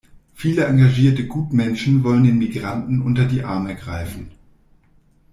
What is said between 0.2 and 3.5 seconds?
Viele engagierte Gutmenschen wollen den Migranten unter die